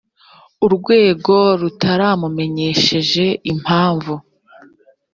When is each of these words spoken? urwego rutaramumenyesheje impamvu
urwego 0.65 1.37
rutaramumenyesheje 1.61 3.25
impamvu 3.51 4.13